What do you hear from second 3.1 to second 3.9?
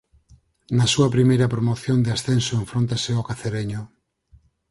ao Cacereño.